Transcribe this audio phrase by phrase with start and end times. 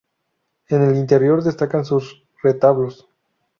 [0.69, 3.07] En el interior destacan sus retablos.